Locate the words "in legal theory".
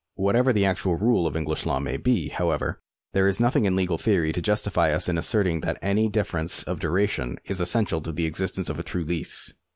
3.65-4.31